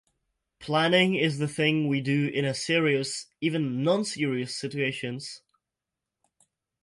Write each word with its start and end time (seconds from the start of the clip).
Planning 0.59 1.13
is 1.13 1.37
the 1.37 1.47
thing 1.47 1.87
we 1.87 2.01
do 2.01 2.25
in 2.25 2.43
a 2.43 2.55
serious, 2.55 3.27
even 3.39 3.83
non-serious 3.83 4.57
situations. 4.57 5.43